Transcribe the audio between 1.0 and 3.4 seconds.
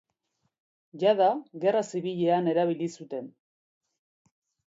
Jada Gerra Zibilean erabili zuten.